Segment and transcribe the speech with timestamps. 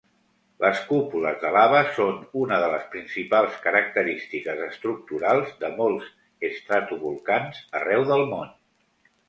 [0.63, 6.11] Les cúpules de lava són una de les principals característiques estructurals de molts
[6.53, 8.55] estratovolcans arreu del món.